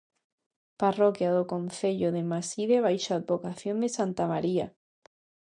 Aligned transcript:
Parroquia 0.81 1.29
do 1.37 1.43
concello 1.53 2.09
de 2.15 2.23
Maside 2.31 2.77
baixo 2.85 3.09
a 3.11 3.19
advocación 3.21 3.75
de 3.83 3.89
santa 3.97 4.23
María. 4.33 4.67